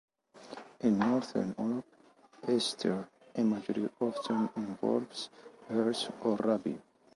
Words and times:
In 0.79 0.97
Northern 0.97 1.53
Europe, 1.59 1.85
Easter 2.49 3.07
imagery 3.35 3.87
often 3.99 4.49
involves 4.55 5.29
hares 5.69 6.09
or 6.23 6.37
rabbits. 6.37 6.81